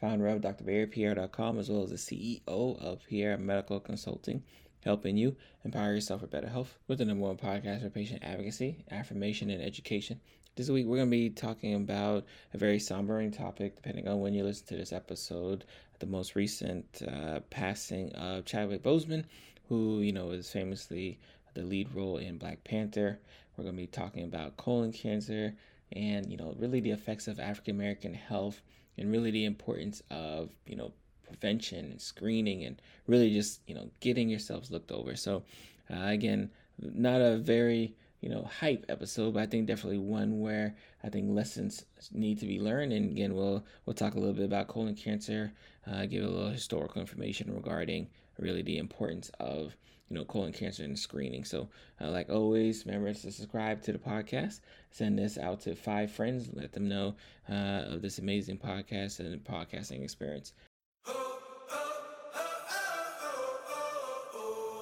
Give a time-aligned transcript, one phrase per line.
[0.00, 4.42] founder of drberrypierre.com, as well as the CEO of Pierre Medical Consulting,
[4.84, 8.84] helping you empower yourself for better health with the number one podcast for patient advocacy,
[8.90, 10.20] affirmation, and education.
[10.54, 14.34] This week, we're going to be talking about a very sombering topic, depending on when
[14.34, 15.64] you listen to this episode.
[15.98, 19.24] The most recent uh, passing of Chadwick Boseman,
[19.68, 21.18] who, you know, is famously
[21.54, 23.18] the lead role in Black Panther.
[23.56, 25.54] We're going to be talking about colon cancer
[25.92, 28.62] and, you know, really the effects of African American health
[28.98, 30.92] and really the importance of you know
[31.26, 35.16] prevention and screening and really just you know getting yourselves looked over.
[35.16, 35.42] So
[35.90, 36.50] uh, again
[36.80, 41.30] not a very you know hype episode but i think definitely one where i think
[41.30, 42.92] lessons need to be learned.
[42.92, 45.52] And again we'll we'll talk a little bit about colon cancer
[45.86, 48.08] uh, give a little historical information regarding
[48.38, 49.76] really the importance of
[50.08, 51.44] you know, colon cancer and screening.
[51.44, 51.68] So,
[52.00, 54.60] uh, like always, remember to subscribe to the podcast.
[54.90, 56.48] Send this out to five friends.
[56.52, 57.14] Let them know
[57.48, 60.52] uh, of this amazing podcast and podcasting experience.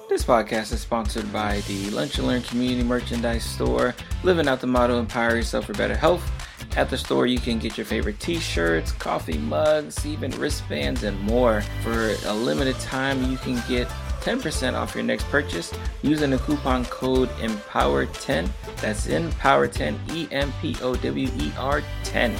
[0.09, 4.67] This podcast is sponsored by the Lunch and Learn Community Merchandise Store, living out the
[4.67, 6.31] motto Empower Yourself for Better Health.
[6.77, 11.19] At the store, you can get your favorite t shirts, coffee mugs, even wristbands, and
[11.21, 11.61] more.
[11.83, 13.87] For a limited time, you can get
[14.27, 18.49] 10% off your next purchase using the coupon code EMPOWER10.
[18.81, 22.35] That's EMPOWER10, E M P O W E R 10.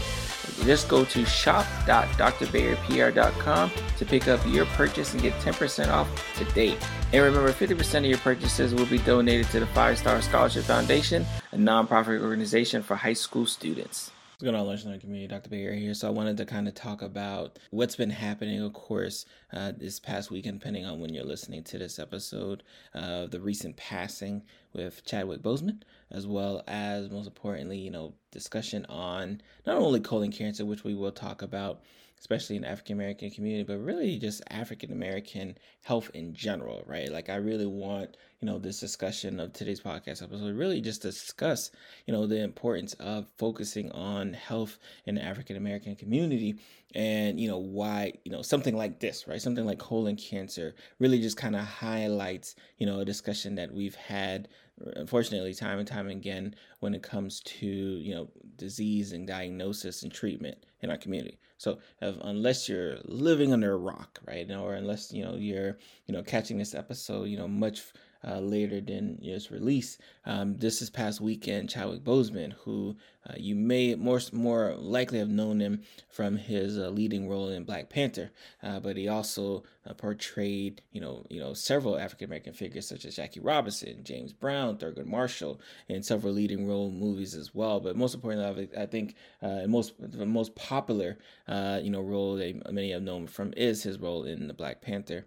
[0.66, 6.78] Just go to shop.drbarrypr.com to pick up your purchase and get 10% off today.
[7.14, 11.26] And remember, 50% of your purchases will be donated to the Five Star Scholarship Foundation,
[11.54, 14.12] a nonprofit organization for high school students.
[14.40, 15.28] What's going on, and Community?
[15.28, 15.50] Dr.
[15.50, 15.96] Baker here.
[15.96, 20.00] So I wanted to kind of talk about what's been happening, of course, uh, this
[20.00, 22.62] past weekend, depending on when you're listening to this episode,
[22.94, 24.44] uh, the recent passing
[24.74, 25.82] with Chadwick Boseman,
[26.12, 30.94] as well as, most importantly, you know, discussion on not only colon cancer, which we
[30.94, 31.82] will talk about,
[32.20, 37.12] especially in African American community, but really just African American health in general, right?
[37.12, 41.72] Like I really want, you know, this discussion of today's podcast episode really just discuss,
[42.06, 46.56] you know, the importance of focusing on health in the African American community
[46.96, 49.42] and, you know, why, you know, something like this, right?
[49.42, 53.96] Something like colon cancer really just kind of highlights, you know, a discussion that we've
[53.96, 54.48] had
[54.96, 60.12] unfortunately time and time again when it comes to you know disease and diagnosis and
[60.12, 65.12] treatment in our community so if, unless you're living under a rock right or unless
[65.12, 67.82] you know you're you know catching this episode you know much
[68.26, 69.98] uh, later than its release.
[70.26, 72.96] Um, this is past weekend, Chadwick Boseman, who
[73.30, 77.64] uh, you may more more likely have known him from his uh, leading role in
[77.64, 78.32] Black Panther,
[78.64, 83.06] uh, but he also uh, portrayed you know you know several African American figures such
[83.06, 87.80] as Jackie Robinson, James Brown, Thurgood Marshall, in several leading role movies as well.
[87.80, 91.18] But most importantly, I think uh, most the most popular
[91.48, 95.26] you know role that many have known from is his role in the Black Panther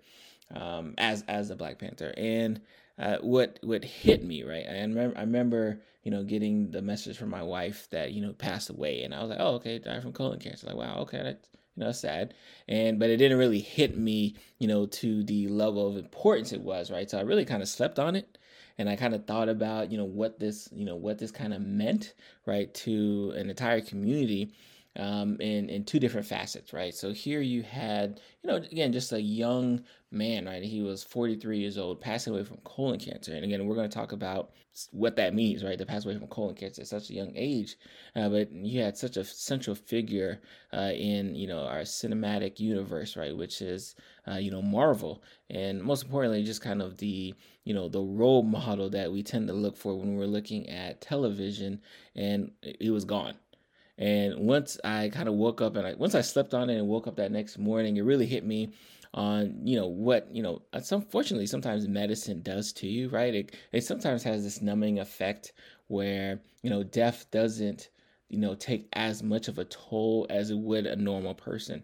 [0.54, 2.12] um, as as the Black Panther.
[2.16, 2.60] And
[2.98, 7.16] uh, what what hit me right, I remember I remember you know getting the message
[7.16, 10.02] from my wife that you know passed away, and I was like, oh okay, died
[10.02, 10.66] from colon cancer.
[10.66, 12.34] Like wow, okay, that's you know sad,
[12.68, 16.60] and but it didn't really hit me you know to the level of importance it
[16.60, 17.10] was right.
[17.10, 18.38] So I really kind of slept on it
[18.80, 21.52] and I kind of thought about you know what this you know what this kind
[21.52, 22.14] of meant
[22.46, 24.54] right to an entire community
[24.96, 26.94] um, in in two different facets, right?
[26.94, 30.62] So here you had, you know, again, just a young man, right?
[30.62, 33.96] He was 43 years old, passing away from colon cancer, and again, we're going to
[33.96, 34.50] talk about
[34.90, 35.78] what that means, right?
[35.78, 37.76] To pass away from colon cancer at such a young age,
[38.16, 40.40] uh, but you had such a central figure
[40.72, 43.36] uh, in, you know, our cinematic universe, right?
[43.36, 43.94] Which is,
[44.26, 47.32] uh, you know, Marvel, and most importantly, just kind of the,
[47.64, 51.00] you know, the role model that we tend to look for when we're looking at
[51.00, 51.80] television,
[52.16, 53.34] and it was gone
[54.00, 56.88] and once I kind of woke up and I, once I slept on it and
[56.88, 58.72] woke up that next morning, it really hit me
[59.12, 63.34] on you know what you know unfortunately sometimes medicine does to you right?
[63.34, 65.52] It, it sometimes has this numbing effect
[65.88, 67.90] where you know death doesn't
[68.28, 71.82] you know take as much of a toll as it would a normal person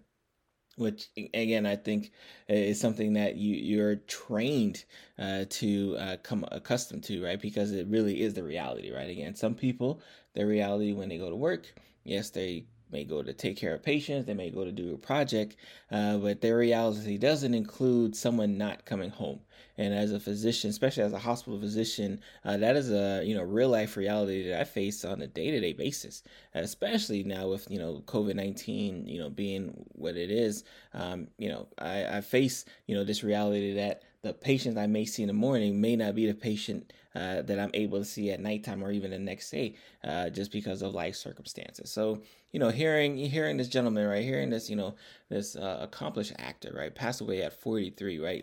[0.77, 2.13] which again i think
[2.49, 4.85] is something that you you're trained
[5.19, 7.41] uh, to uh, come accustomed to right?
[7.41, 9.11] Because it really is the reality right?
[9.11, 10.01] Again some people
[10.35, 11.75] their reality when they go to work
[12.07, 14.99] yes, they may go to take care of patients, they may go to do a
[14.99, 15.57] project,
[15.91, 19.41] uh, but their reality doesn't include someone not coming home.
[19.79, 23.43] And as a physician, especially as a hospital physician, uh, that is a you know
[23.43, 26.23] real life reality that I face on a day to day basis.
[26.55, 30.65] Especially now with you know COVID nineteen, you know being what it is,
[30.95, 35.05] um, you know I, I face you know this reality that the patient I may
[35.05, 38.31] see in the morning may not be the patient uh, that I'm able to see
[38.31, 41.91] at nighttime or even the next day, uh, just because of life circumstances.
[41.91, 44.97] So, you know, hearing hearing this gentleman right, hearing this, you know,
[45.29, 48.43] this uh, accomplished actor, right, passed away at 43, right,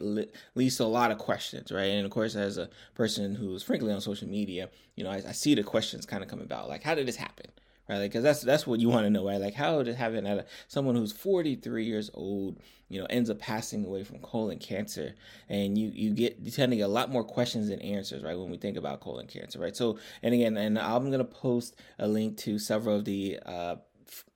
[0.56, 3.92] leads to a lot of questions, right, and of course, as a person who's frankly
[3.92, 6.82] on social media, you know, I, I see the questions kind of come about, like,
[6.82, 7.48] how did this happen?
[8.00, 8.02] Right?
[8.02, 9.40] Because like, that's that's what you want to know, right?
[9.40, 12.60] Like how did having someone who's 43 years old,
[12.90, 15.16] you know, ends up passing away from colon cancer,
[15.50, 18.38] and you you get you tend to get a lot more questions than answers, right?
[18.38, 19.76] When we think about colon cancer, right?
[19.76, 23.76] So, and again, and I'm gonna post a link to several of the uh,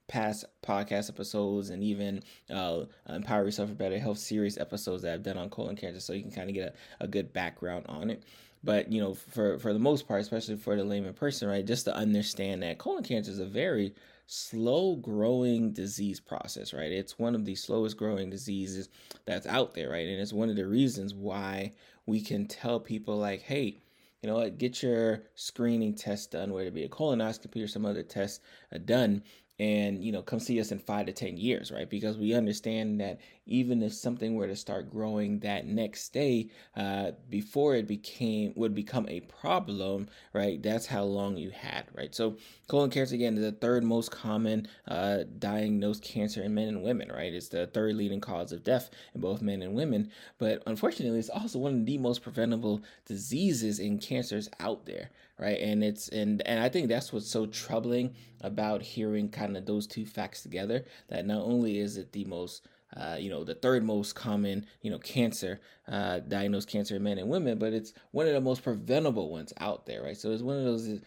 [0.07, 5.23] past podcast episodes and even uh, Empower Yourself for Better Health series episodes that I've
[5.23, 8.09] done on colon cancer, so you can kind of get a, a good background on
[8.09, 8.23] it.
[8.63, 11.85] But you know, for for the most part, especially for the layman person, right, just
[11.85, 13.93] to understand that colon cancer is a very
[14.27, 16.91] slow growing disease process, right?
[16.91, 18.89] It's one of the slowest growing diseases
[19.25, 20.07] that's out there, right?
[20.07, 21.73] And it's one of the reasons why
[22.05, 23.79] we can tell people like, hey,
[24.21, 27.85] you know what, get your screening test done, whether it be a colonoscopy or some
[27.85, 28.41] other test
[28.73, 29.23] uh, done,
[29.59, 31.89] and you know come see us in five to ten years right?
[31.89, 37.11] Because we understand that even if something were to start growing that next day uh,
[37.29, 42.13] before it became would become a problem right that's how long you had right?
[42.13, 42.37] So
[42.67, 47.11] colon cancer again is the third most common uh, diagnosed cancer in men and women
[47.11, 47.33] right?
[47.33, 50.11] It's the third leading cause of death in both men and women.
[50.37, 55.59] But unfortunately it's also one of the most preventable diseases and cancers out there right
[55.59, 59.87] and it's and and i think that's what's so troubling about hearing kind of those
[59.87, 63.83] two facts together that not only is it the most uh, you know, the third
[63.83, 68.27] most common, you know, cancer, uh, diagnosed cancer in men and women, but it's one
[68.27, 70.17] of the most preventable ones out there, right?
[70.17, 71.01] So it's one of those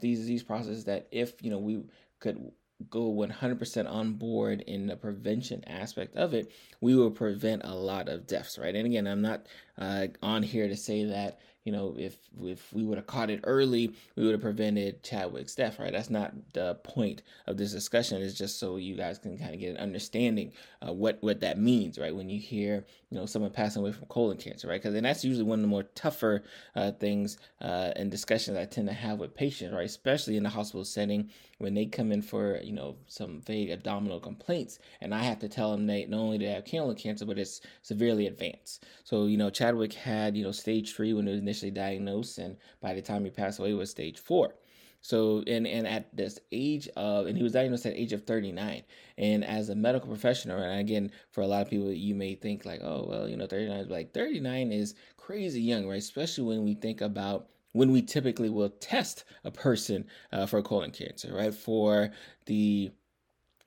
[0.00, 1.82] these disease processes that if, you know, we
[2.20, 2.52] could
[2.90, 8.08] go 100% on board in the prevention aspect of it, we will prevent a lot
[8.08, 8.74] of deaths, right?
[8.74, 9.46] And again, I'm not
[9.78, 13.40] uh, on here to say that, you know, if if we would have caught it
[13.42, 15.92] early, we would have prevented Chadwick's death, right?
[15.92, 18.22] That's not the point of this discussion.
[18.22, 21.58] It's just so you guys can kind of get an understanding of what what that
[21.58, 22.14] means, right?
[22.14, 24.80] When you hear, you know, someone passing away from colon cancer, right?
[24.80, 26.44] Because then that's usually one of the more tougher
[26.76, 29.86] uh, things uh, and discussions I tend to have with patients, right?
[29.86, 34.20] Especially in the hospital setting when they come in for, you know, some vague abdominal
[34.20, 37.26] complaints, and I have to tell them they not only do they have colon cancer,
[37.26, 38.84] but it's severely advanced.
[39.04, 42.56] So, you know, Chadwick had, you know, stage three when it was initially diagnosed, and
[42.80, 44.54] by the time he passed away, was stage four.
[45.00, 48.82] So, and and at this age of, and he was diagnosed at age of 39.
[49.18, 52.64] And as a medical professional, and again, for a lot of people, you may think
[52.64, 55.98] like, oh, well, you know, 39 is like 39 is crazy young, right?
[55.98, 60.90] Especially when we think about when we typically will test a person uh, for colon
[60.90, 61.54] cancer, right?
[61.54, 62.10] For
[62.46, 62.90] the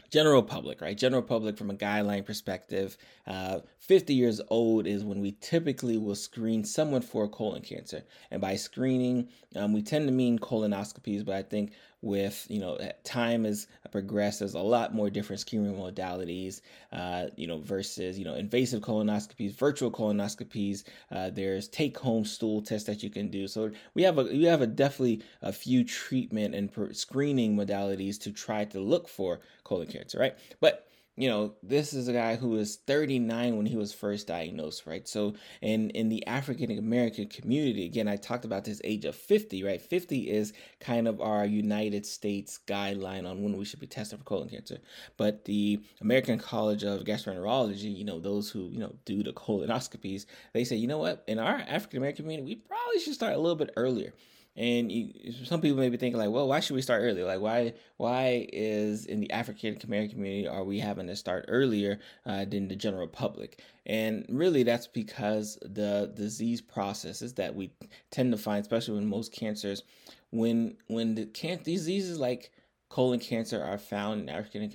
[0.09, 0.97] general public, right?
[0.97, 2.97] General public from a guideline perspective,
[3.27, 8.03] uh, 50 years old is when we typically will screen someone for colon cancer.
[8.31, 12.77] And by screening, um, we tend to mean colonoscopies, but I think with you know
[13.03, 16.61] time has progressed there's a lot more different screening modalities
[16.93, 20.83] uh, you know versus you know invasive colonoscopies virtual colonoscopies.
[21.11, 23.47] Uh, there's take home stool tests that you can do.
[23.47, 28.31] So we have a we have a definitely a few treatment and screening modalities to
[28.31, 30.35] try to look for colon cancer right?
[30.59, 30.88] But
[31.19, 35.05] you know, this is a guy who was 39 when he was first diagnosed, right?
[35.05, 39.61] So, in in the African American community, again, I talked about this age of 50,
[39.65, 39.81] right?
[39.81, 44.23] 50 is kind of our United States guideline on when we should be tested for
[44.23, 44.77] colon cancer.
[45.17, 50.25] But the American College of Gastroenterology, you know, those who you know do the colonoscopies,
[50.53, 53.39] they say, you know what, in our African American community, we probably should start a
[53.39, 54.13] little bit earlier.
[54.59, 57.23] And you, some people may be thinking like, well, why should we start early?
[57.23, 61.99] Like, why why is in the African American community are we having to start earlier
[62.25, 63.61] uh, than the general public?
[63.85, 67.71] And really, that's because the disease processes that we
[68.11, 69.83] tend to find, especially with most cancers,
[70.31, 72.51] when when the can diseases like
[72.89, 74.69] colon cancer are found in African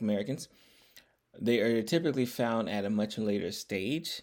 [0.00, 0.48] Americans,
[1.38, 4.22] they are typically found at a much later stage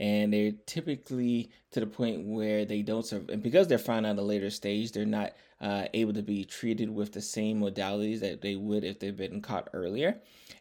[0.00, 4.18] and they're typically to the point where they don't serve and because they're found at
[4.18, 8.40] a later stage they're not uh, able to be treated with the same modalities that
[8.40, 10.16] they would if they've been caught earlier.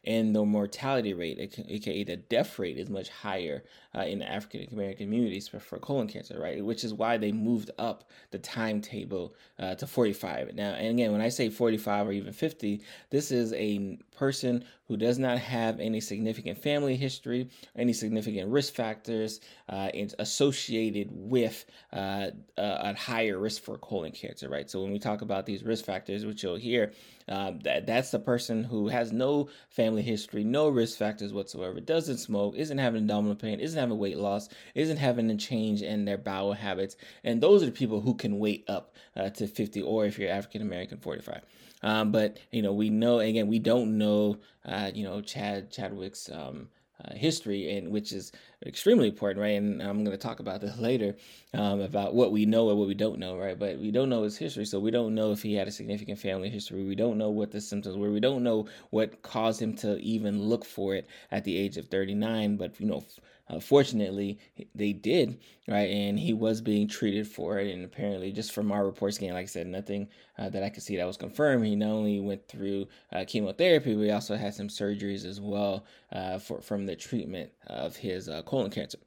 [0.06, 3.64] And the mortality rate, aka the death rate, is much higher
[3.96, 6.64] uh, in African American communities for, for, colon cancer, right?
[6.64, 10.54] Which is why they moved up the timetable uh, to 45.
[10.54, 14.96] Now, and again, when I say 45 or even 50, this is a person who
[14.96, 19.40] does not have any significant family history, any significant risk factors
[19.70, 24.70] uh, associated with uh, a higher risk for colon cancer, right?
[24.70, 26.92] So when we talk about these risk factors, which you'll hear,
[27.28, 32.18] um, that that's the person who has no family history, no risk factors whatsoever, doesn't
[32.18, 36.18] smoke, isn't having abdominal pain, isn't having weight loss, isn't having a change in their
[36.18, 40.06] bowel habits, and those are the people who can wait up uh, to 50, or
[40.06, 41.42] if you're African American, 45.
[41.82, 46.30] Um, but you know, we know again, we don't know, uh, you know, Chad Chadwick's
[46.30, 46.70] um,
[47.06, 48.32] uh, history, and which is
[48.66, 49.58] extremely important, right?
[49.58, 51.16] And I'm going to talk about this later
[51.54, 53.58] um, about what we know and what we don't know, right?
[53.58, 56.20] But we don't know his history, so we don't know if he had a significant
[56.20, 56.84] family history.
[56.84, 58.12] We don't know what the symptoms were.
[58.12, 61.88] We don't know what caused him to even look for it at the age of
[61.88, 62.58] 39.
[62.58, 63.04] But you know,
[63.50, 64.40] uh, fortunately,
[64.76, 65.90] they did, right?
[65.90, 67.74] And he was being treated for it.
[67.74, 70.84] And apparently, just from our reports, again, like I said, nothing uh, that I could
[70.84, 71.66] see that was confirmed.
[71.66, 75.86] He not only went through uh, chemotherapy, but he also had some surgeries as well
[76.12, 79.00] uh, for from the treatment of his uh, colon cancer.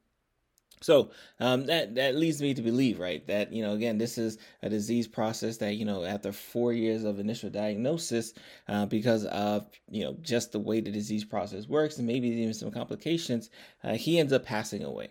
[0.83, 1.11] So
[1.41, 4.69] um, that that leads me to believe, right, that you know, again, this is a
[4.69, 8.35] disease process that you know, after four years of initial diagnosis,
[8.69, 12.55] uh, because of you know just the way the disease process works, and maybe even
[12.55, 13.51] some complications,
[13.85, 15.09] uh, he ends up passing away.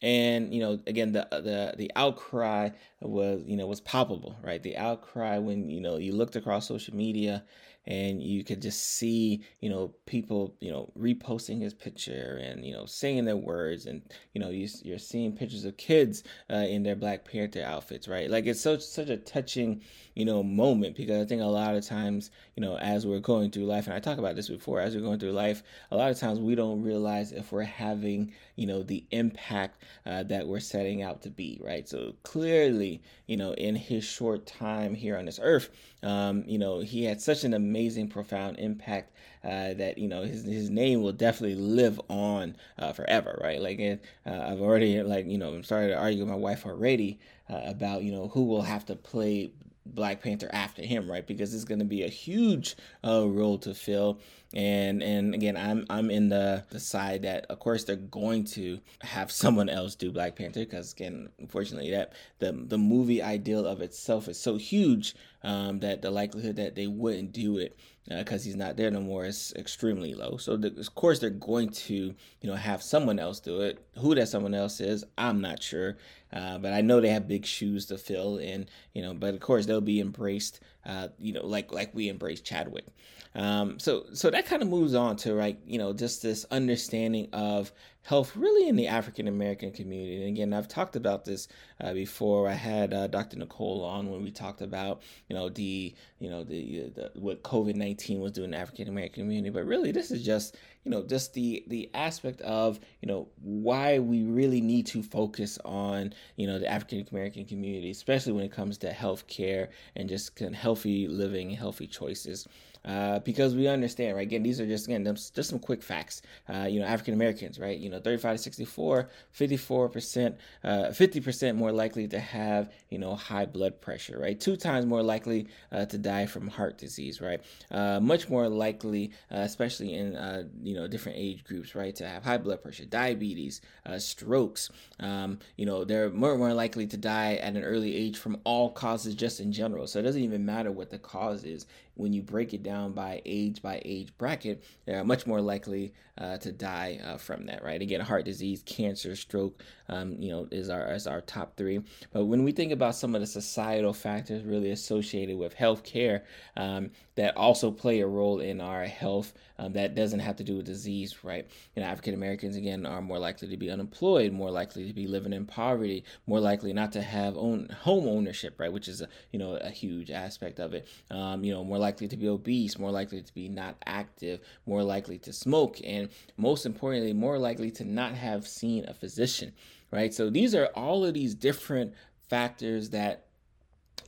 [0.00, 4.62] And you know, again, the the the outcry was you know was palpable, right?
[4.62, 7.44] The outcry when you know you looked across social media
[7.88, 12.72] and you could just see you know people you know reposting his picture and you
[12.72, 14.02] know saying their words and
[14.34, 18.30] you know you, you're seeing pictures of kids uh, in their black panther outfits right?
[18.30, 19.80] Like it's such such a touching
[20.18, 23.52] you know moment because i think a lot of times you know as we're going
[23.52, 26.10] through life and i talked about this before as we're going through life a lot
[26.10, 30.58] of times we don't realize if we're having you know the impact uh, that we're
[30.58, 31.88] setting out to be right?
[31.88, 35.70] So clearly you know in his short time here on this earth
[36.02, 37.77] um, you know he had such an amazing
[38.10, 39.12] profound impact
[39.44, 43.60] uh, that you know his his name will definitely live on uh, forever, right?
[43.60, 43.80] Like
[44.26, 47.18] uh, I've already like you know I'm starting to argue with my wife already
[47.48, 49.50] uh, about you know who will have to play
[49.86, 51.26] Black Panther after him, right?
[51.26, 54.20] Because it's going to be a huge uh, role to fill.
[54.54, 58.80] And and again, I'm I'm in the the side that of course they're going to
[59.02, 63.82] have someone else do Black Panther because again, unfortunately, that the the movie ideal of
[63.82, 67.78] itself is so huge um, that the likelihood that they wouldn't do it
[68.08, 70.38] because uh, he's not there no more is extremely low.
[70.38, 73.84] So the, of course they're going to you know have someone else do it.
[73.98, 75.98] Who that someone else is, I'm not sure.
[76.32, 79.40] Uh, but I know they have big shoes to fill, and you know, but of
[79.40, 82.86] course they'll be embraced, uh, you know, like like we embrace Chadwick.
[83.34, 87.28] Um, so so that kind of moves on to right, you know, just this understanding
[87.32, 87.70] of
[88.02, 90.16] health really in the African American community.
[90.16, 91.46] And again, I've talked about this
[91.80, 92.48] uh, before.
[92.48, 93.36] I had uh, Dr.
[93.38, 97.74] Nicole on when we talked about you know the you know the, the what COVID
[97.74, 99.50] nineteen was doing in the African American community.
[99.50, 103.98] But really, this is just you know just the the aspect of you know why
[103.98, 108.52] we really need to focus on you know the African American community, especially when it
[108.52, 112.48] comes to health care and just kind of healthy living, healthy choices
[112.88, 114.22] uh, because we understand, right?
[114.22, 116.22] Again, these are just again just some quick facts.
[116.48, 117.78] Uh, you know, African Americans, right?
[117.78, 122.98] You know, 35 to 64, 54 percent, uh, 50 percent more likely to have you
[122.98, 124.40] know high blood pressure, right?
[124.40, 127.42] Two times more likely uh, to die from heart disease, right?
[127.70, 132.38] Uh, much more likely, especially in you know different age groups, right, to have high
[132.38, 133.60] blood pressure, diabetes,
[133.98, 134.70] strokes.
[134.98, 138.70] Um, you know, they're more more likely to die at an early age from all
[138.70, 139.86] causes, just in general.
[139.86, 141.66] So it doesn't even matter what the cause is
[141.98, 146.38] when you break it down by age by age bracket, they're much more likely uh,
[146.38, 147.82] to die uh, from that, right?
[147.82, 151.82] Again, heart disease, cancer, stroke, um, you know, is our is our top three.
[152.12, 156.22] But when we think about some of the societal factors really associated with healthcare
[156.56, 160.56] um, that also play a role in our health, um, that doesn't have to do
[160.56, 161.46] with disease, right?
[161.74, 165.06] You know, African Americans again are more likely to be unemployed, more likely to be
[165.06, 168.72] living in poverty, more likely not to have own home ownership, right?
[168.72, 170.86] Which is a you know a huge aspect of it.
[171.10, 174.82] Um, you know, more likely to be obese, more likely to be not active, more
[174.82, 179.52] likely to smoke, and most importantly, more likely to not have seen a physician,
[179.90, 180.14] right?
[180.14, 181.94] So these are all of these different
[182.28, 183.26] factors that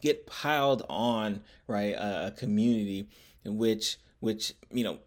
[0.00, 3.08] get piled on, right, a, a community
[3.44, 4.98] in which which you know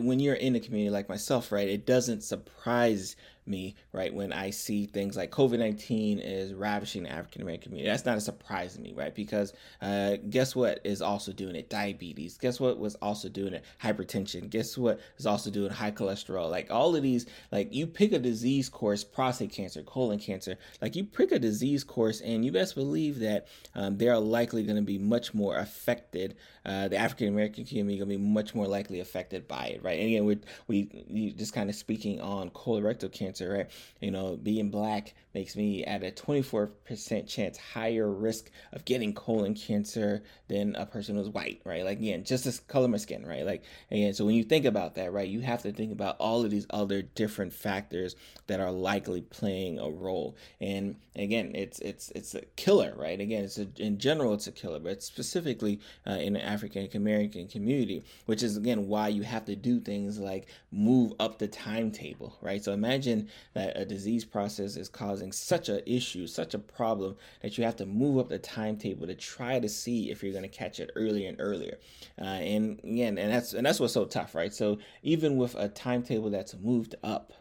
[0.00, 3.14] when you're in a community like myself right it doesn't surprise
[3.46, 7.90] me, right, when I see things like COVID 19 is ravishing the African American community.
[7.90, 9.14] That's not a surprise to me, right?
[9.14, 11.68] Because uh, guess what is also doing it?
[11.68, 12.38] Diabetes.
[12.38, 13.64] Guess what was also doing it?
[13.82, 14.48] Hypertension.
[14.48, 16.50] Guess what is also doing high cholesterol?
[16.50, 20.94] Like all of these, like you pick a disease course, prostate cancer, colon cancer, like
[20.94, 24.76] you pick a disease course, and you best believe that um, they are likely going
[24.76, 26.36] to be much more affected.
[26.64, 29.98] Uh, the African American community going to be much more likely affected by it, right?
[29.98, 30.24] And again,
[30.68, 33.70] we we just kind of speaking on colorectal cancer cancer, right?
[34.00, 39.54] You know, being black makes me at a 24% chance higher risk of getting colon
[39.54, 41.84] cancer than a person who's white, right?
[41.84, 43.46] Like, again, just the color of my skin, right?
[43.46, 46.44] Like, again, so when you think about that, right, you have to think about all
[46.44, 48.14] of these other different factors
[48.46, 50.36] that are likely playing a role.
[50.60, 53.18] And again, it's it's it's a killer, right?
[53.18, 58.04] Again, it's a, in general, it's a killer, but specifically uh, in African American community,
[58.26, 62.62] which is again why you have to do things like move up the timetable, right?
[62.62, 63.21] So imagine
[63.54, 67.76] that a disease process is causing such a issue, such a problem that you have
[67.76, 70.90] to move up the timetable to try to see if you're going to catch it
[70.96, 71.78] earlier and earlier.
[72.20, 74.52] Uh, and again, and that's and that's what's so tough, right?
[74.52, 77.32] So even with a timetable that's moved up,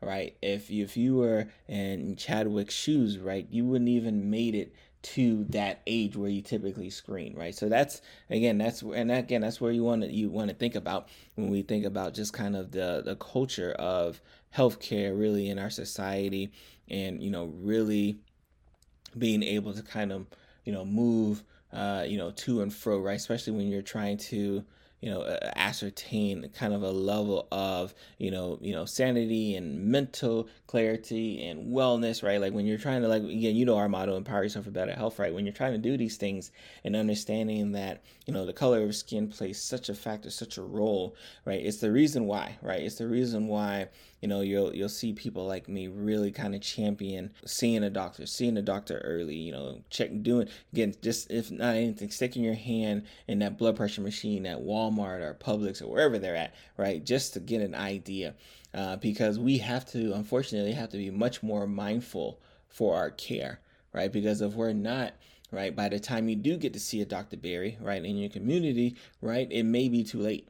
[0.00, 0.36] right?
[0.42, 5.44] If you, if you were in Chadwick's shoes, right, you wouldn't even made it to
[5.50, 7.54] that age where you typically screen, right?
[7.54, 10.74] So that's again, that's and again, that's where you want to you want to think
[10.74, 14.20] about when we think about just kind of the the culture of
[14.56, 16.52] healthcare really in our society,
[16.88, 18.20] and you know, really
[19.16, 20.26] being able to kind of
[20.64, 21.42] you know move
[21.72, 23.16] uh, you know to and fro, right?
[23.16, 24.64] Especially when you're trying to
[25.02, 29.84] you know uh, ascertain kind of a level of you know you know sanity and
[29.84, 32.40] mental clarity and wellness right?
[32.40, 34.92] Like when you're trying to like again you know our motto empower yourself for better
[34.92, 35.34] health right?
[35.34, 36.52] When you're trying to do these things
[36.84, 40.62] and understanding that you know the color of skin plays such a factor such a
[40.62, 41.60] role right?
[41.60, 42.80] It's the reason why right?
[42.80, 43.88] It's the reason why
[44.22, 48.24] you know you'll you'll see people like me really kind of champion seeing a doctor
[48.24, 52.54] seeing a doctor early you know check doing again just if not anything sticking your
[52.54, 57.04] hand in that blood pressure machine at walmart or publix or wherever they're at right?
[57.04, 58.34] Just to get an idea
[58.74, 63.60] uh, because we have to unfortunately have to be much more mindful for our care
[63.92, 64.12] right?
[64.12, 65.12] Because if we're not
[65.50, 68.30] right by the time you do get to see a dr berry right in your
[68.30, 70.48] community right it may be too late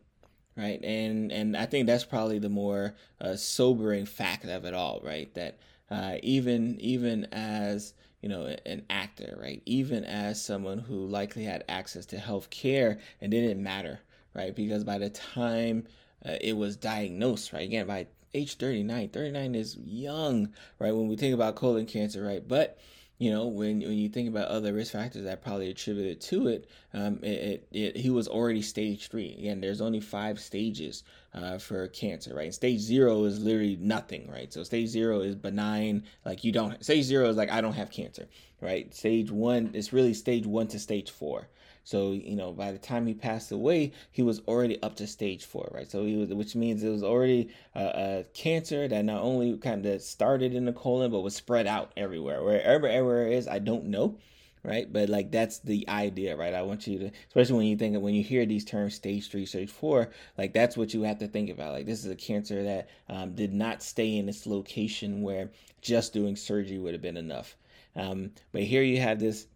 [0.56, 0.82] right?
[0.82, 5.32] And and I think that's probably the more uh, sobering fact of it all, right?
[5.34, 5.58] That
[5.90, 9.62] uh, even even as you know an actor, right?
[9.66, 14.00] Even as someone who likely had access to health care, it didn't matter,
[14.34, 14.54] right?
[14.54, 15.86] Because by the time
[16.24, 17.64] uh, it was diagnosed, right?
[17.64, 20.92] Again, by age 39, 39 is young, right?
[20.94, 22.46] When we think about colon cancer, right?
[22.46, 22.78] But
[23.18, 26.68] you know, when when you think about other risk factors that probably attributed to it,
[26.92, 29.36] um, it, it, it, he was already stage three.
[29.38, 32.52] Again, there's only five stages uh, for cancer, right?
[32.52, 34.52] Stage zero is literally nothing, right?
[34.52, 36.82] So stage zero is benign, like you don't.
[36.84, 38.28] Stage zero is like I don't have cancer,
[38.60, 38.92] right?
[38.94, 41.48] Stage one is really stage one to stage four.
[41.84, 45.44] So you know, by the time he passed away, he was already up to stage
[45.44, 45.90] four, right?
[45.90, 49.84] So he was, which means it was already a, a cancer that not only kind
[49.86, 52.42] of started in the colon, but was spread out everywhere.
[52.42, 54.18] Wherever everywhere is, I don't know,
[54.62, 54.92] right?
[54.92, 56.54] But like that's the idea, right?
[56.54, 59.28] I want you to, especially when you think of when you hear these terms, stage
[59.30, 61.72] three, stage four, like that's what you have to think about.
[61.72, 66.12] Like this is a cancer that um, did not stay in its location where just
[66.12, 67.56] doing surgery would have been enough.
[67.94, 69.46] Um, but here you have this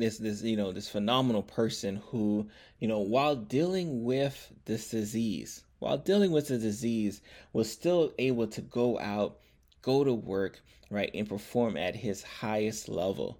[0.00, 5.64] this this you know this phenomenal person who you know while dealing with this disease
[5.78, 7.20] while dealing with the disease
[7.52, 9.38] was still able to go out
[9.82, 13.38] go to work right and perform at his highest level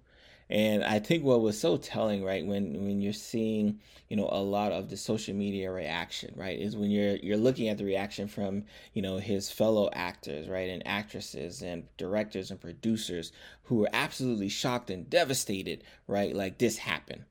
[0.49, 3.79] and I think what was so telling, right, when when you're seeing,
[4.09, 7.69] you know, a lot of the social media reaction, right, is when you're you're looking
[7.69, 12.59] at the reaction from, you know, his fellow actors, right, and actresses and directors and
[12.59, 13.31] producers
[13.63, 17.23] who were absolutely shocked and devastated, right, like this happened.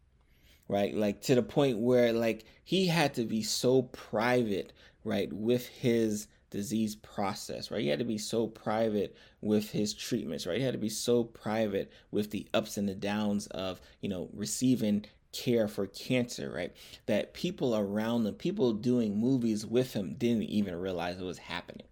[0.68, 0.94] Right?
[0.94, 4.72] Like to the point where like he had to be so private,
[5.05, 7.80] right, with his disease process, right?
[7.80, 10.58] He had to be so private with his treatments, right?
[10.58, 14.28] He had to be so private with the ups and the downs of, you know,
[14.32, 16.72] receiving care for cancer, right?
[17.06, 21.86] That people around him, people doing movies with him didn't even realize it was happening.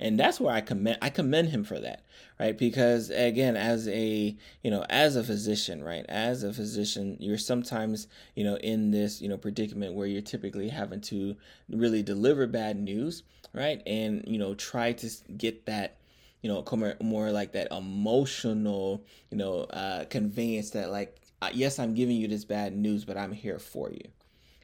[0.00, 2.04] And that's where I commend I commend him for that,
[2.38, 2.56] right?
[2.56, 6.06] Because again, as a you know, as a physician, right?
[6.08, 10.68] As a physician, you're sometimes, you know, in this, you know, predicament where you're typically
[10.68, 11.36] having to
[11.68, 13.22] really deliver bad news
[13.54, 13.82] right?
[13.86, 15.96] And you know, try to get that
[16.42, 21.20] you know come more like that emotional you know uh conveyance that like
[21.52, 24.08] yes i'm giving you this bad news but i'm here for you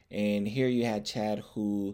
[0.09, 1.93] and here you had chad who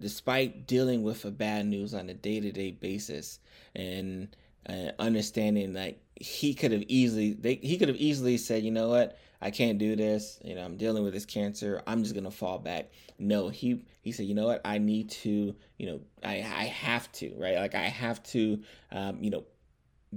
[0.00, 3.38] despite dealing with a bad news on a day to day basis
[3.74, 4.36] and
[4.68, 8.88] uh, understanding like he could have easily they he could have easily said, you know
[8.88, 10.38] what, I can't do this.
[10.42, 11.82] You know, I'm dealing with this cancer.
[11.86, 12.90] I'm just gonna fall back.
[13.18, 17.10] No, he he said, you know what, I need to, you know, I I have
[17.12, 17.56] to, right?
[17.56, 18.60] Like I have to,
[18.92, 19.44] um, you know,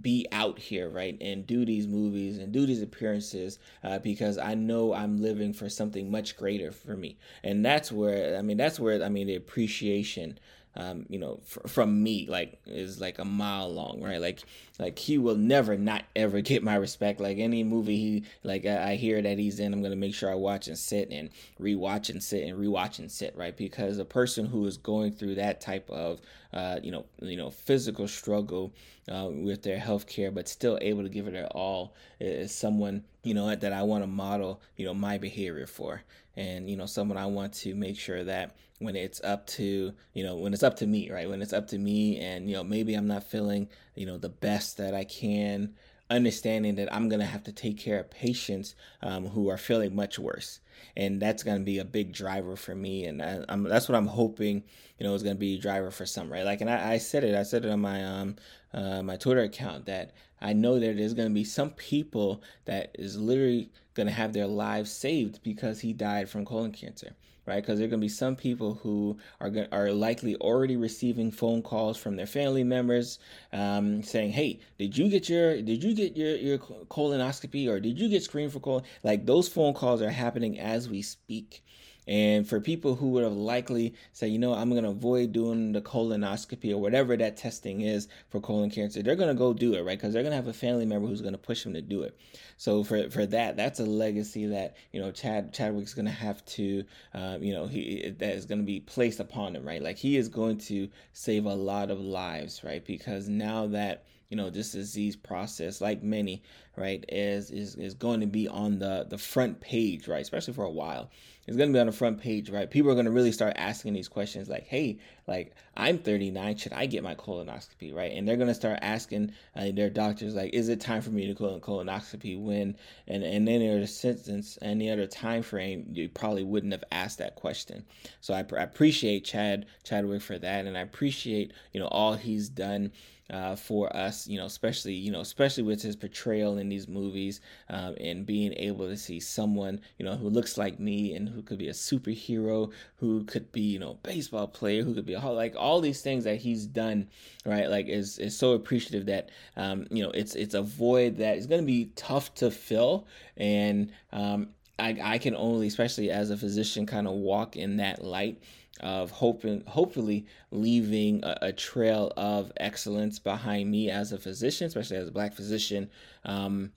[0.01, 4.55] be out here, right, and do these movies and do these appearances uh, because I
[4.55, 8.79] know I'm living for something much greater for me, and that's where I mean that's
[8.79, 10.39] where I mean the appreciation
[10.75, 14.21] um, you know, fr- from me, like is like a mile long, right?
[14.21, 14.43] Like,
[14.79, 17.19] like he will never not ever get my respect.
[17.19, 20.31] Like any movie he, like I, I hear that he's in, I'm gonna make sure
[20.31, 21.29] I watch and sit and
[21.61, 23.55] rewatch and sit and rewatch and sit, right?
[23.55, 26.21] Because a person who is going through that type of,
[26.53, 28.73] uh, you know, you know, physical struggle
[29.11, 33.03] uh, with their health care, but still able to give it their all, is someone
[33.23, 36.01] you know that I want to model, you know, my behavior for,
[36.37, 40.23] and you know, someone I want to make sure that when it's up to you
[40.23, 42.63] know when it's up to me right when it's up to me and you know
[42.63, 43.67] maybe i'm not feeling
[43.99, 45.75] you know the best that i can
[46.09, 49.95] understanding that i'm going to have to take care of patients um, who are feeling
[49.95, 50.59] much worse.
[50.95, 54.07] And that's going to be a big driver for me and I, that's what i'm
[54.07, 54.63] hoping
[54.97, 56.45] you know is going to be a driver for some right?
[56.45, 58.37] Like and I, I said it i said it on my um
[58.73, 62.95] uh, my twitter account that i know that there's going to be some people that
[62.97, 67.13] is literally going to have their lives saved because he died from colon cancer
[67.49, 67.61] right?
[67.61, 71.61] Because there are going to be some people who are are likely already receiving phone
[71.61, 73.19] calls from their family members
[73.51, 77.99] um, saying, "Hey, did you get your did you get your your colonoscopy or did
[77.99, 81.63] you get screened for colon?" Like those phone calls are happening as we speak.
[82.09, 85.73] And for people who would have likely said, you know, I'm going to avoid doing
[85.73, 89.75] the colonoscopy or whatever that testing is for colon cancer, they're going to go do
[89.75, 89.95] it, right?
[89.95, 92.01] Because they're going to have a family member who's going to push them to do
[92.01, 92.19] it.
[92.57, 96.43] So for for that, that's a legacy that you know Chad Chadwick's going to have
[96.45, 99.81] to, uh, you know, he that is going to be placed upon him, right?
[99.81, 102.83] Like he is going to save a lot of lives, right?
[102.83, 106.41] Because now that you know this disease process like many
[106.75, 110.65] right is is is going to be on the the front page right especially for
[110.65, 111.09] a while.
[111.47, 112.69] It's going to be on the front page right?
[112.69, 116.73] People are going to really start asking these questions like hey like i'm 39 should
[116.73, 117.93] i get my colonoscopy?
[117.93, 118.11] Right?
[118.13, 121.27] And they're going to start asking uh, their doctors like is it time for me
[121.27, 122.39] to go on colonoscopy?
[122.39, 122.75] When
[123.07, 127.35] and and any other sentence any other time frame you probably wouldn't have asked that
[127.35, 127.85] question.
[128.21, 132.49] So I, I appreciate chad chadwick for that and i appreciate you know all he's
[132.49, 132.91] done
[133.31, 137.41] uh, for us, you know, especially you know, especially with his portrayal in these movies,
[137.69, 141.41] um, and being able to see someone you know who looks like me and who
[141.41, 145.19] could be a superhero, who could be you know baseball player, who could be a
[145.27, 147.07] like all these things that he's done,
[147.45, 147.69] right?
[147.69, 151.47] Like is is so appreciative that um, you know it's it's a void that is
[151.47, 156.37] going to be tough to fill, and um, I, I can only, especially as a
[156.37, 158.41] physician, kind of walk in that light
[158.79, 164.97] of hoping, hopefully leaving a, a, trail of excellence behind me as a physician, especially
[164.97, 165.89] as a black physician.
[166.23, 166.71] Um,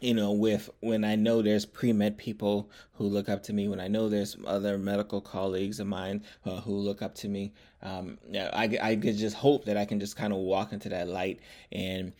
[0.00, 3.68] you know, with when I know there's pre med people who look up to me,
[3.68, 7.52] when I know there's other medical colleagues of mine uh, who look up to me,
[7.82, 11.06] um, I, I could just hope that I can just kind of walk into that
[11.06, 11.38] light
[11.70, 12.12] and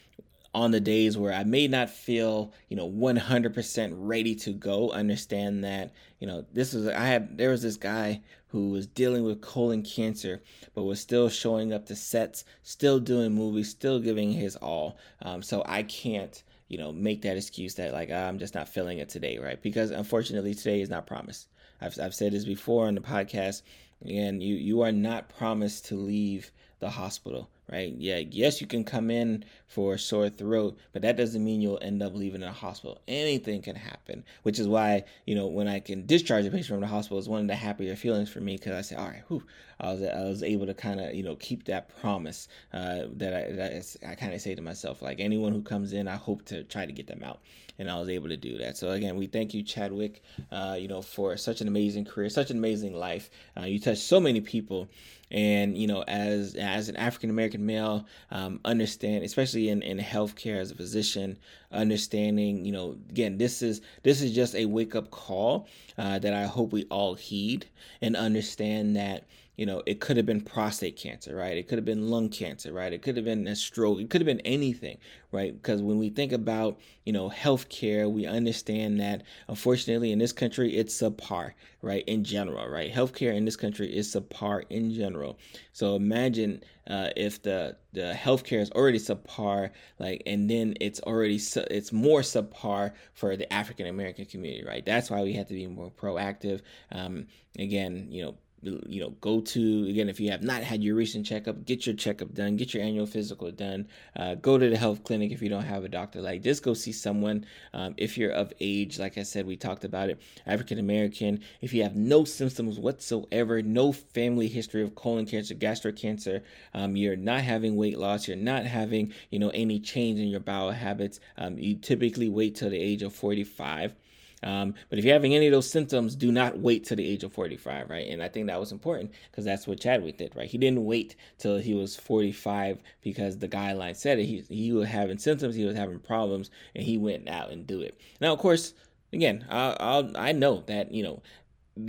[0.54, 5.64] on the days where I may not feel, you know, 100% ready to go, understand
[5.64, 9.40] that, you know, this is, I had, there was this guy who was dealing with
[9.40, 10.42] colon cancer,
[10.74, 14.98] but was still showing up to sets, still doing movies, still giving his all.
[15.22, 18.98] Um, so I can't, you know, make that excuse that like, I'm just not feeling
[18.98, 19.60] it today, right?
[19.60, 21.48] Because unfortunately, today is not promised.
[21.80, 23.62] I've, I've said this before on the podcast,
[24.06, 27.94] and you, you are not promised to leave the hospital right?
[27.96, 31.78] Yeah, yes, you can come in for a sore throat, but that doesn't mean you'll
[31.80, 33.00] end up leaving in the hospital.
[33.08, 36.80] Anything can happen, which is why, you know, when I can discharge a patient from
[36.82, 39.22] the hospital is one of the happier feelings for me because I say, all right,
[39.28, 39.42] whew,
[39.80, 43.34] I was, I was able to kind of, you know, keep that promise uh, that
[43.34, 46.44] I, that I kind of say to myself, like anyone who comes in, I hope
[46.46, 47.40] to try to get them out.
[47.78, 48.76] And I was able to do that.
[48.76, 52.50] So again, we thank you, Chadwick, uh, you know, for such an amazing career, such
[52.50, 53.30] an amazing life.
[53.58, 54.88] Uh, you touched so many people
[55.32, 60.58] and you know as as an african american male um, understand especially in in healthcare
[60.58, 61.36] as a physician
[61.72, 65.66] understanding you know again this is this is just a wake up call
[65.98, 67.66] uh, that i hope we all heed
[68.02, 69.24] and understand that
[69.56, 71.58] you know, it could have been prostate cancer, right?
[71.58, 72.92] It could have been lung cancer, right?
[72.92, 74.00] It could have been a stroke.
[74.00, 74.96] It could have been anything,
[75.30, 75.52] right?
[75.52, 80.74] Because when we think about, you know, healthcare, we understand that unfortunately in this country,
[80.74, 82.02] it's subpar, right?
[82.06, 82.90] In general, right?
[82.90, 85.38] Healthcare in this country is subpar in general.
[85.74, 91.38] So imagine uh, if the the healthcare is already subpar, like, and then it's already
[91.38, 94.84] su- it's more subpar for the African American community, right?
[94.84, 96.62] That's why we have to be more proactive.
[96.90, 97.26] Um,
[97.58, 101.26] again, you know you know, go to again if you have not had your recent
[101.26, 103.88] checkup, get your checkup done, get your annual physical done.
[104.14, 106.20] Uh, go to the health clinic if you don't have a doctor.
[106.20, 107.44] Like just go see someone.
[107.74, 110.20] Um, if you're of age, like I said, we talked about it.
[110.46, 111.40] African American.
[111.60, 116.96] If you have no symptoms whatsoever, no family history of colon cancer, gastric cancer, um,
[116.96, 120.70] you're not having weight loss, you're not having you know any change in your bowel
[120.70, 121.18] habits.
[121.36, 123.94] Um, you typically wait till the age of 45.
[124.42, 127.22] Um, but if you're having any of those symptoms, do not wait till the age
[127.22, 128.08] of 45, right?
[128.08, 130.48] And I think that was important because that's what Chadwick did, right?
[130.48, 134.24] He didn't wait till he was 45 because the guideline said it.
[134.24, 137.80] He, he was having symptoms, he was having problems, and he went out and do
[137.80, 137.98] it.
[138.20, 138.74] Now, of course,
[139.12, 141.22] again, I'll, I'll, I know that, you know,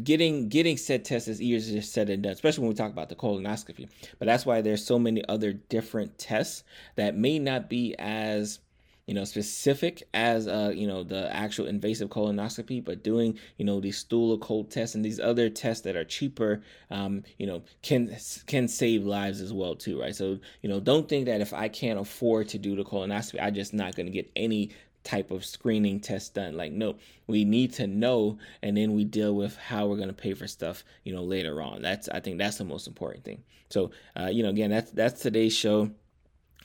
[0.03, 3.15] getting getting said test is easier said than done, especially when we talk about the
[3.15, 3.89] colonoscopy.
[4.19, 6.63] But that's why there's so many other different tests
[6.95, 8.59] that may not be as
[9.05, 13.79] you know, specific as uh, you know, the actual invasive colonoscopy, but doing, you know,
[13.79, 18.15] these stool occult tests and these other tests that are cheaper, um, you know, can
[18.47, 20.15] can save lives as well too, right?
[20.15, 23.53] So, you know, don't think that if I can't afford to do the colonoscopy, I'm
[23.53, 24.71] just not going to get any
[25.03, 26.55] type of screening test done.
[26.55, 26.95] Like, no,
[27.27, 30.47] we need to know, and then we deal with how we're going to pay for
[30.47, 31.81] stuff, you know, later on.
[31.81, 33.43] That's I think that's the most important thing.
[33.69, 35.91] So, uh, you know, again, that's that's today's show.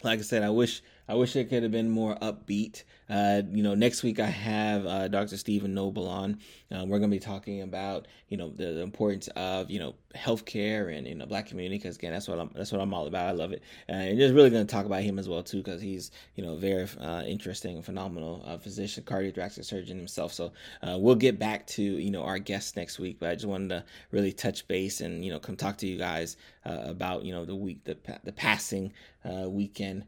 [0.04, 2.84] Like I said, I wish I wish it could have been more upbeat.
[3.08, 5.36] Uh, you know, next week I have uh, Dr.
[5.36, 6.38] Stephen Noble on.
[6.70, 9.94] Uh, we're going to be talking about you know the, the, importance of you know
[10.14, 13.06] healthcare and you know black community because again that's what I'm that's what I'm all
[13.06, 13.26] about.
[13.26, 15.58] I love it, uh, and just really going to talk about him as well too
[15.58, 20.34] because he's you know very uh, interesting, phenomenal uh, physician, cardiothoracic surgeon himself.
[20.34, 23.70] So we'll get back to you know our guests next week, but I just wanted
[23.70, 27.46] to really touch base and you know come talk to you guys about you know
[27.46, 28.92] the week the the passing
[29.24, 30.04] weekend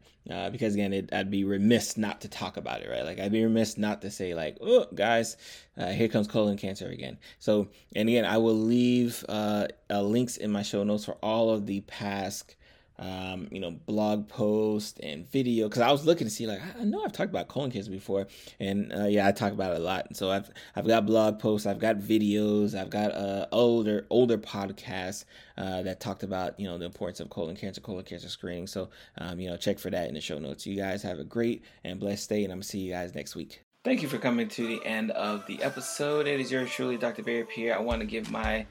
[0.51, 3.05] because again it, I'd be remiss not to talk about it right?
[3.05, 5.37] Like I'd be remiss not to say like, oh, guys,
[5.77, 7.17] uh, here comes colon cancer again.
[7.39, 11.49] So, and again, I will leave uh, uh, links in my show notes for all
[11.49, 12.55] of the past
[13.01, 15.67] um, you know, blog post and video.
[15.67, 18.27] Because I was looking to see, like, I know I've talked about colon cancer before,
[18.59, 20.15] and uh, yeah, I talk about it a lot.
[20.15, 25.25] So I've I've got blog posts, I've got videos, I've got uh, older older podcasts
[25.57, 28.67] uh, that talked about you know the importance of colon cancer, colon cancer screening.
[28.67, 30.67] So um, you know, check for that in the show notes.
[30.67, 33.35] You guys have a great and blessed day, and I'm gonna see you guys next
[33.35, 33.63] week.
[33.83, 36.27] Thank you for coming to the end of the episode.
[36.27, 37.23] It is yours truly, Dr.
[37.23, 37.75] Berry Pierre.
[37.75, 38.67] I want to give my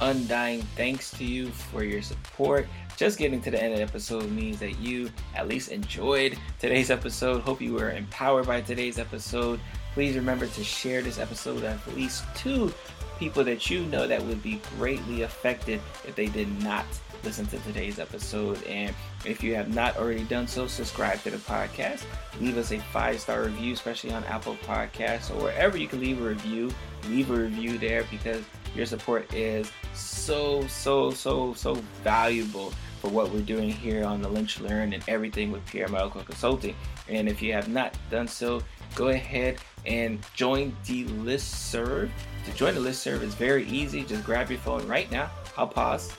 [0.00, 2.66] undying thanks to you for your support.
[2.96, 6.90] Just getting to the end of the episode means that you at least enjoyed today's
[6.90, 7.42] episode.
[7.42, 9.60] Hope you were empowered by today's episode.
[9.92, 12.72] Please remember to share this episode with at least two
[13.18, 16.84] people that you know that would be greatly affected if they did not
[17.24, 18.62] listen to today's episode.
[18.64, 22.04] And if you have not already done so, subscribe to the podcast.
[22.40, 26.20] Leave us a five star review, especially on Apple Podcasts or wherever you can leave
[26.22, 26.70] a review.
[27.08, 28.42] Leave a review there because
[28.74, 34.28] your support is so, so, so, so valuable for what we're doing here on the
[34.28, 36.74] Lunch Learn and everything with Pierre Medical Consulting.
[37.08, 38.62] And if you have not done so,
[38.94, 42.10] go ahead and join the list serve.
[42.44, 44.04] To join the list serve is very easy.
[44.04, 45.30] Just grab your phone right now.
[45.56, 46.12] I'll pause.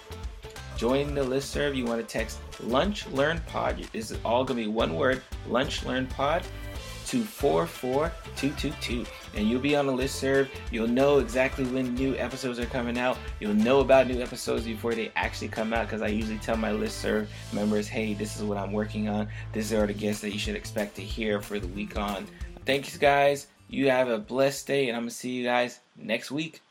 [0.77, 1.75] Join the list serve.
[1.75, 3.83] You want to text Lunch Learn Pod.
[3.91, 5.23] This is all gonna be one word.
[5.47, 6.43] Lunch Learn Pod
[7.08, 10.50] to 44222 and you'll be on the list serve.
[10.72, 13.17] You'll know exactly when new episodes are coming out.
[13.39, 16.72] You'll know about new episodes before they actually come out because I usually tell my
[16.72, 19.28] list serve members, hey, this is what I'm working on.
[19.54, 22.28] These are the guests that you should expect to hear for the week on.
[22.65, 23.48] Thank you guys.
[23.70, 26.62] You have a blessed day, and I'm going to see you guys next week.